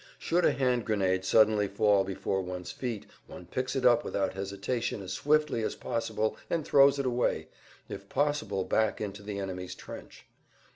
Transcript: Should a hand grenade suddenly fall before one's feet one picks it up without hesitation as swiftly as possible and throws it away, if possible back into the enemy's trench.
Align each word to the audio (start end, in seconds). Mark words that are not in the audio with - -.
Should 0.17 0.45
a 0.45 0.51
hand 0.53 0.83
grenade 0.83 1.23
suddenly 1.25 1.67
fall 1.67 2.03
before 2.03 2.41
one's 2.41 2.71
feet 2.71 3.05
one 3.27 3.45
picks 3.45 3.75
it 3.75 3.85
up 3.85 4.03
without 4.03 4.33
hesitation 4.33 5.03
as 5.03 5.13
swiftly 5.13 5.61
as 5.61 5.75
possible 5.75 6.37
and 6.49 6.65
throws 6.65 6.97
it 6.97 7.05
away, 7.05 7.49
if 7.87 8.09
possible 8.09 8.63
back 8.63 8.99
into 8.99 9.21
the 9.21 9.37
enemy's 9.37 9.75
trench. 9.75 10.25